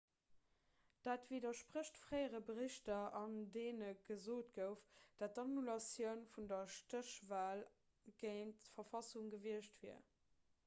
[1.07, 4.85] dat widdersprécht fréiere berichter an deene gesot gouf
[5.19, 7.61] datt d'annulatioun vun der stéchwal
[8.23, 10.01] géint d'verfassung gewiescht wier